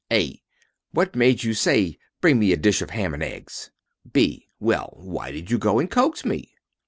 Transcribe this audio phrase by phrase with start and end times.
[0.11, 0.41] A
[0.89, 3.69] What made you say, "Bring me a dish of ham and eggs?"
[4.11, 6.55] B Well, why did you go and coax me?